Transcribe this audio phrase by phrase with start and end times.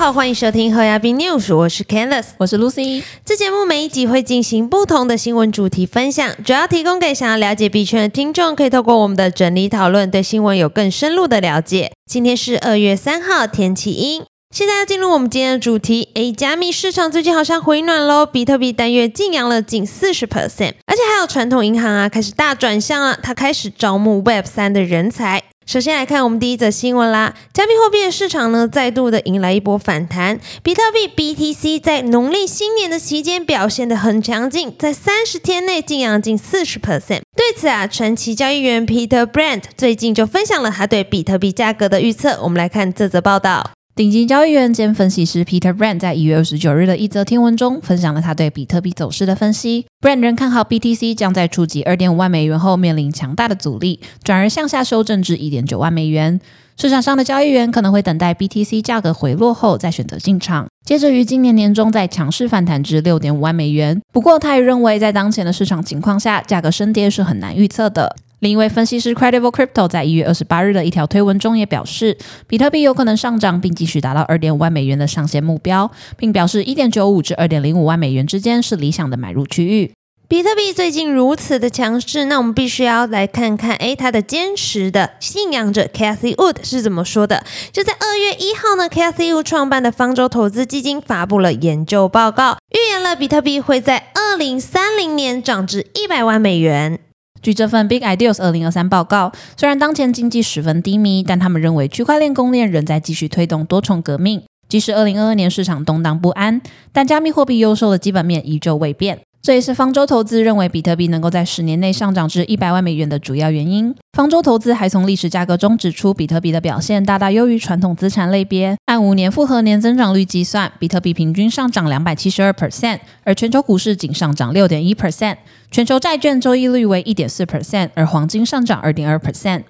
[0.00, 2.28] 好，欢迎收听和亚宾 news，我是 Candice。
[2.38, 11.92] 我是 Lucy，这节目每一集会进行不同的新闻主题分享，主要提供给想要了解币圈的听众，可以透过我们的整理讨论，对新闻有更深入的了解。
[12.10, 14.22] 今天是二月三号，天气阴。
[14.56, 25.42] 现在要进入我们今天的主题，诶，加密市场最近好像回暖喽，比特币单月净扬了近四十 percent，而且还有传统银行啊开始大转向啊，它开始招募 Web 三的人才。
[25.66, 37.20] 首先来看我们第一则新闻啦，加密货币的市场呢再度的迎来一波反弹，比特币 BTC 在农历新年的期间表现得很强劲，在三十天内净扬近四十 percent。
[37.36, 43.70] 对此啊，传奇交易员 Peter Brand 最近就分享了他对比特币价格的预测，我们来看这则报道。
[44.00, 49.84] 顶级交易员兼分析师 Peter Brand 在一月二十九日的一则天文中，分享了他对比特币走势的分析。
[50.00, 56.40] Brand 仍看好 BTC 将在触及二点五万美元后面临强大的阻力，转而向下修正至一点九万美元。
[56.78, 64.00] 市场上的交易员可能会等待 BTC 价格回落后再选择进场，接着于今年年中再强势反弹至六点五万美元。
[64.14, 68.16] 不过，他也认为在当前的市场情况下，价格升跌是很难预测的。
[68.40, 72.16] 另一位分析师 Credible Crypto 在一月二十八日的一条推文中也表示，
[72.46, 79.92] 比特币有可能上涨，并继续达到二点五万美元的上限目标，并表示一点九五至二点零五万美元之间是理想的买入区域。
[80.26, 87.44] 比特币最近如此的强势，那我们必须要来看看，诶，他的坚实的信仰者 Cathy Wood 是怎么说的？
[87.72, 97.00] 就在二月一号呢，Cathy Wood 创办的方舟投资基金发布了研究报告，预言了比特币会在二零三零年涨至一百万美元。
[97.42, 104.42] 据这份 Big Ideas 二零二三报告，虽然当前经济十分低迷，但他们认为区块链公链仍在继续推动多重革命。
[104.68, 106.60] 即使二零二二年市场动荡不安，
[106.92, 109.20] 但加密货币优秀的基本面依旧未变。
[109.42, 113.94] 这也是方舟投资认为比特币能够在十年内上涨至一百万美元的主要原因。
[114.12, 118.76] 方舟投资还从历史价格中指出，比特币的表现大大优于传统资产类别。
[118.84, 125.36] 按五年复合年增长率计算，比特币平均上涨两百七十二 percent，而全球股市仅上涨六点一 percent。
[125.70, 129.62] 全球债券收益率为一点四 percent，而黄金上涨二点二 percent。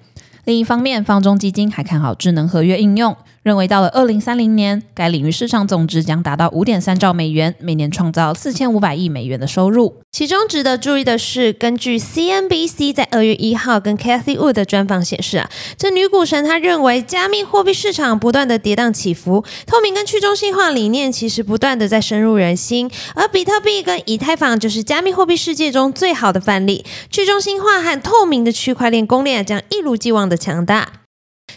[0.45, 3.17] 另一方面，方中基金还看好智能合约应用。
[3.43, 10.03] 认为到了二零三零年，该领域市场总值将达到五点三兆美元，每年创造四千五百亿美元的收入。
[10.13, 30.89] 其中值得注意的是，根据 CNBC 在二月一号跟 Cathy Wood 的专访显示啊，这女股神她认为加密货币市场不断的跌宕起伏，透明跟去中心化理念其实不断的在深入人心，而比特币跟以太坊就是加密货币世界中最好的范例，去中心化和透明的区块链公链将一如既往的强大。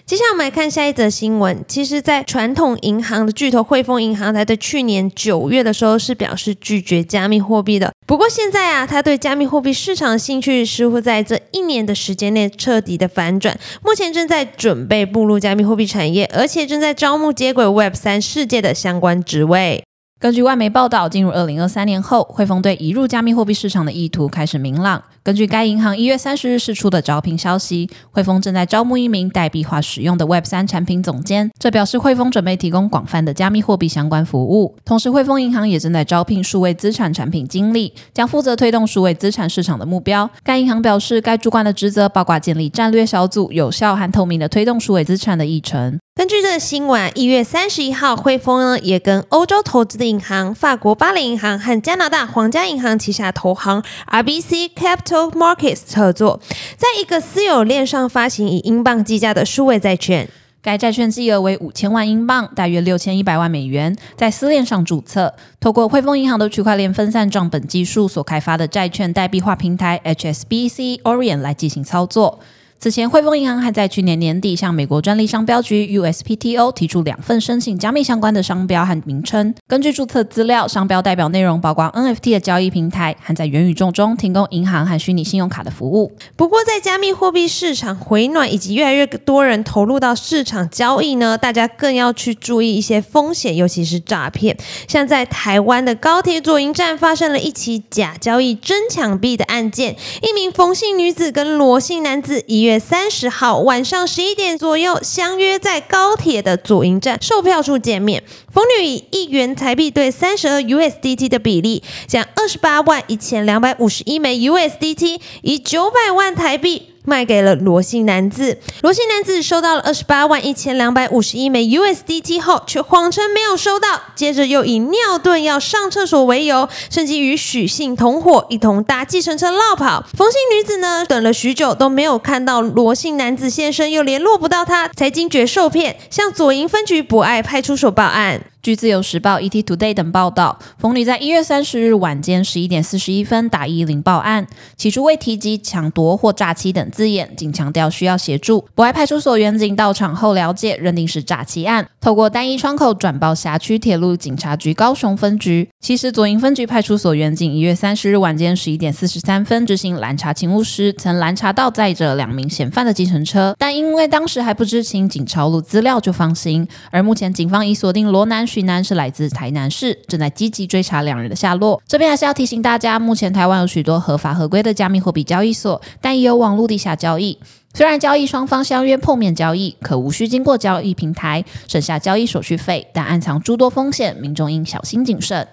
[0.07, 1.63] 接下来我们来看下一则新闻。
[1.67, 7.93] 其实，在传统银行的巨头汇丰银行，它在去年九月的时候是表示拒绝加密货币的。
[8.07, 13.57] 不过现在啊，它对加密货币市场的兴趣似乎在这一年的时间内彻底的反转。
[13.83, 19.83] 目前正在准备步入加密货币产业，而且正在招募接轨 Web 三世界的相关职位。
[20.19, 25.03] 根据外媒报道，进入二零二三年后，汇丰对移入加密货币市场的意图开始明朗。
[25.23, 31.49] 根据该银行一月三十日释出的招聘消息，汇丰正在招募一名代币化使用的 Web 三产品总监。
[31.57, 34.75] 这表示汇丰准备提供广泛的加密货币相关服务。
[34.83, 40.29] 同时，汇丰银行也正在招聘数位资产产品经理，将负责推动数位资产市场的目标。
[40.43, 45.97] 该银行表示，该主管的职责包括建立战略小组，有效和透明的推动数位资产的议程。
[46.15, 53.81] 根据这个新闻，一月三十一号，汇丰呢也跟欧洲投资的银行、法国巴黎银行和加拿大皇家银行旗下投行
[54.11, 55.12] RBC Capital。
[55.31, 56.39] Markets 合作，
[56.77, 60.27] 在一个私有链上发行以英镑计价的数位债券，
[60.61, 72.39] 该债券金额为五千万英镑，大约六千一百万美元，在私链上注册，透过汇丰银行的区块链分散账本技术所开发的债券代币化平台 HSBC Orion 来进行操作。
[72.83, 79.55] 此前，汇丰银行还在去年年底向美国专利商标局 USPTO 提出两份申请加密相关的商标和名称。
[79.69, 86.11] 根据注册资料，商标代表内容包括 NFT 的交易平台，还在元宇宙中提供银行和虚拟信用卡的服务。
[86.35, 94.57] 不过，在加密货币市场回暖以及越来越多人投入到市场交易呢，大家更要去注意一些风险，尤其是诈骗。
[94.89, 102.72] 像在台湾的高铁左营站发生了一起假交易真抢币的案件，一名冯姓女子跟罗姓男子一月。
[102.79, 108.23] 三十号晚上十一点左右，相约在高铁的左营站售票处见面。
[108.51, 116.92] 冯女以一元台币对三十二 USDT 的比例，将二十八万一千两百五十一枚 USDT 以九百万台币。
[117.05, 130.05] 卖给了罗姓男子，罗姓男子收到了二十八万一千两百五十一枚 USDT 后，却谎称没有收到，接着又以尿遁要上厕所为由，趁机与许姓同伙一同搭计程车绕跑。
[130.15, 138.52] 冯姓女子呢，等了许久都没有看到罗姓男子现身，又联络不到他，才惊觉受骗，向左营分局博爱派出所报案。
[138.63, 148.65] 据自由时报、ET Today 等报道，冯女在一月三十日晚间十一点四十一分打一零报案，起初未提及抢夺或诈欺等字眼，仅强调需要协助。
[148.73, 155.67] 博爱派出所员警到场后了解，认定是诈欺案，透过单一窗口转报辖区铁路警察局高雄分局。
[155.81, 166.65] 其实左营分局派出所员警一月三十日晚间十一点四十三分执行拦查勤务时，曾拦查到载着两名嫌犯的计程车，但因为当时还不知情，仅抄录资料就放行。
[166.89, 168.47] 而目前警方已锁定罗南。
[168.53, 171.81] 徐南是来自台南市，正在积极追查两人的下落。
[171.87, 177.35] 这边还是要提醒大家，目前台湾有许多合法合规的加密货币交易所，但也有网络地下交易。
[177.73, 185.47] 虽然交易双方相约碰面交易，可无需经过交易平台，省下交易手续费，但暗藏诸多风险，民众应小心谨慎。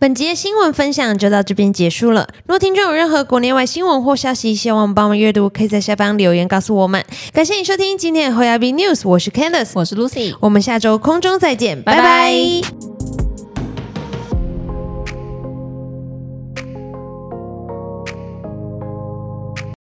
[0.00, 2.28] 本节新闻分享就到这边结束了。
[2.46, 7.04] 若听众有任何国内外新闻或消息，希望帮我们阅读，可以在下方留言告诉我们。
[7.32, 12.87] 感谢你收听今天的 h o y a B News，我是 Candice，我是 Lucy，我们下周空中再见，拜拜。